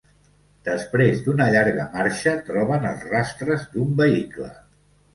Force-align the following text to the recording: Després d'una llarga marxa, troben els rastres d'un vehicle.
Després 0.69 1.19
d'una 1.27 1.47
llarga 1.57 1.87
marxa, 1.97 2.35
troben 2.51 2.91
els 2.95 3.07
rastres 3.15 3.71
d'un 3.77 3.97
vehicle. 4.05 4.55